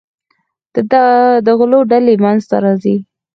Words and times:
د 1.45 1.47
غلو 1.59 1.79
ډلې 1.91 2.13
منځته 2.23 2.55
راځي. 2.65 2.95